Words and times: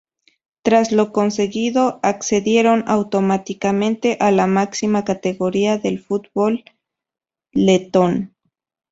Tras 0.63 0.91
lo 0.91 1.11
conseguido 1.11 1.99
accedieron 2.01 2.83
automáticamente 2.87 4.17
a 4.19 4.31
la 4.31 4.47
máxima 4.47 5.05
categoría 5.05 5.77
del 5.77 5.99
fútbol 5.99 6.63
letón. 7.51 8.35